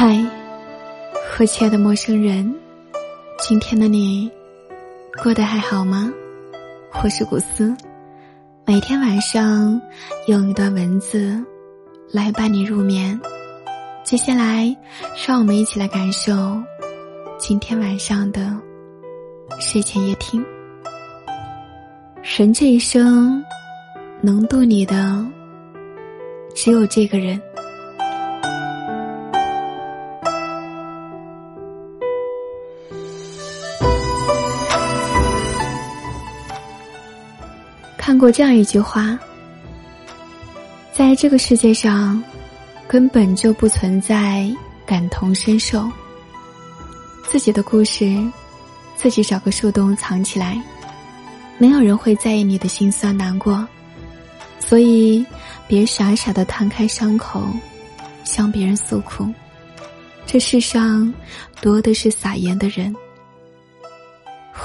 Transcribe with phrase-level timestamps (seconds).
[0.00, 0.16] 嗨，
[1.40, 2.54] 我亲爱的陌生人，
[3.40, 4.30] 今天的你
[5.20, 6.08] 过得还好吗？
[7.02, 7.76] 我是古斯，
[8.64, 9.82] 每天晚上
[10.28, 11.44] 用一段文字
[12.12, 13.20] 来伴你入眠。
[14.04, 14.72] 接下来，
[15.26, 16.56] 让我们一起来感受
[17.36, 18.56] 今天晚上的
[19.58, 20.46] 睡前夜听。
[22.22, 23.44] 人这一生
[24.20, 25.26] 能渡你的，
[26.54, 27.42] 只有这个人。
[38.08, 39.18] 看过这样一句话，
[40.94, 42.24] 在这个世界上，
[42.88, 44.50] 根本就不存在
[44.86, 45.86] 感同身受。
[47.28, 48.18] 自己的故事，
[48.96, 50.58] 自己找个树洞藏起来，
[51.58, 53.62] 没有人会在意你的心酸难过，
[54.58, 55.22] 所以
[55.66, 57.46] 别傻傻的摊开伤口，
[58.24, 59.28] 向别人诉苦。
[60.24, 61.12] 这世上
[61.60, 62.96] 多的是撒盐的人。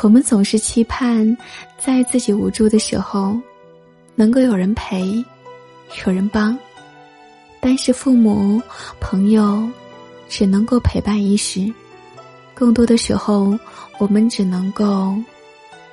[0.02, 1.38] 我们总是期盼，
[1.78, 3.40] 在自己无助的时候，
[4.16, 5.24] 能够有人陪，
[6.06, 6.58] 有人帮。
[7.62, 8.62] 但是父母、
[9.00, 9.66] 朋友
[10.28, 11.72] 只能够陪伴一时，
[12.54, 13.58] 更多的时候，
[13.98, 15.16] 我们只能够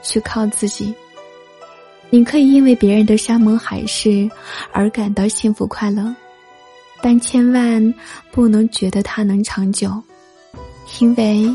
[0.03, 0.93] 去靠自己。
[2.09, 4.29] 你可以因为别人的山盟海誓
[4.73, 6.13] 而感到幸福快乐，
[7.01, 7.95] 但千万
[8.33, 10.03] 不能觉得它能长久，
[10.99, 11.49] 因为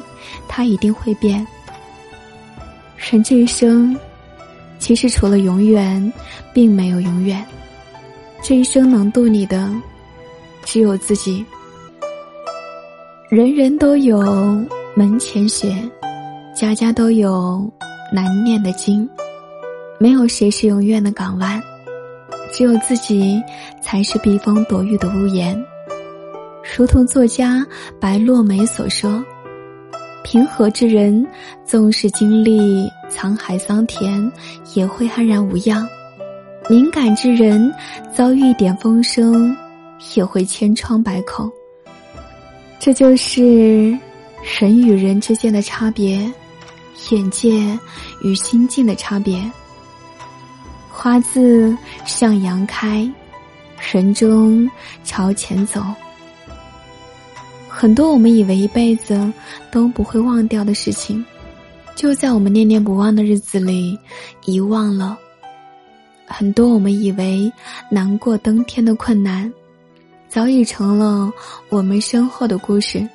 [0.48, 1.46] 它一定会变。
[3.12, 3.96] 人这一生，
[4.80, 6.12] 其实除了永远，
[6.52, 7.46] 并没有永远。
[8.42, 9.72] 这一生能渡你的，
[10.64, 11.46] 只有自己。
[13.30, 14.20] 人人都有
[14.96, 15.72] 门前雪，
[16.56, 17.72] 家家都有
[18.12, 19.08] 难念的经。
[20.00, 21.62] 没有谁是永远的港湾，
[22.52, 23.40] 只有自己
[23.82, 25.64] 才是避风躲雨的屋檐。
[26.76, 27.64] 如同作家
[28.02, 29.24] 白落梅所说。
[30.36, 31.26] 平和之人，
[31.64, 34.30] 纵使经历沧海桑田，
[34.74, 35.88] 也会安然无恙；
[36.70, 37.74] 敏感之人，
[38.14, 39.56] 遭遇一点风声，
[40.14, 41.50] 也会千疮百孔。
[42.80, 43.98] 这就是
[44.60, 46.30] 人与人之间的差别，
[47.12, 47.80] 眼界
[48.22, 49.42] 与心境的差别。
[50.90, 51.74] 花自
[52.04, 53.10] 向阳开，
[53.80, 54.70] 人终
[55.06, 55.82] 朝前走。
[57.78, 59.32] 很多我们以为一辈子
[59.70, 61.24] 都不会忘掉的事情，
[61.94, 64.00] 就在我们念念不忘的日子里
[64.46, 65.18] 遗忘了。
[66.26, 67.52] 很多我们以为
[67.92, 69.52] 难过登天的困难，
[70.30, 71.30] 早已成了
[71.68, 73.06] 我们身后的故事。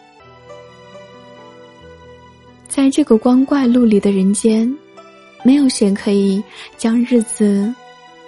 [2.69, 4.70] 在这个光怪陆离的人间，
[5.43, 6.41] 没有谁可以
[6.76, 7.75] 将日子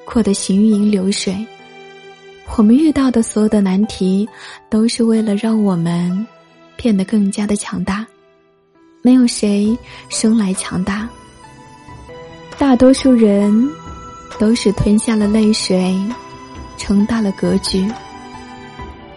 [0.06, 1.46] 过得行云流水。
[2.56, 4.28] 我们遇到的所有的难题，
[4.68, 6.26] 都是为了让我们
[6.76, 8.06] 变得更加的强大。
[9.00, 9.76] 没有谁
[10.10, 11.08] 生来强大，
[12.58, 13.68] 大多数人
[14.38, 15.98] 都是吞下了泪水，
[16.76, 17.90] 撑大了格局。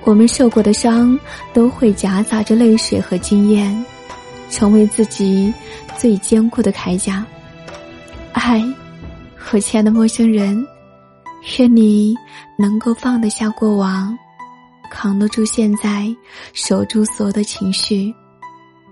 [0.06, 1.20] 我们受过的伤，
[1.54, 3.86] 都会夹杂着泪水和经验，
[4.50, 5.54] 成为自己
[5.98, 7.24] 最坚固的铠甲。
[8.32, 8.64] 爱，
[9.52, 10.66] 我亲爱的陌生人。
[11.60, 12.16] 愿你
[12.58, 14.18] 能够放得下过往，
[14.90, 16.14] 扛得住现在，
[16.54, 18.14] 守住所有的情绪，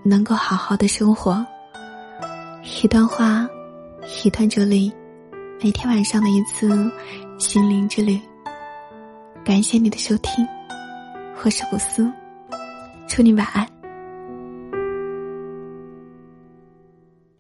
[0.04, 1.46] 能够好好的生活。
[2.64, 3.48] 一段话，
[4.24, 4.94] 一段哲理，
[5.62, 6.92] 每天晚上的一次
[7.40, 8.20] 心灵之旅。
[9.44, 10.48] 感谢你的收听，
[11.44, 12.10] 我是古斯，
[13.08, 13.73] 祝你晚安。